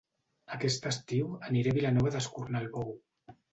[0.55, 2.93] Aquest estiu aniré a Vilanova d'Escornalbou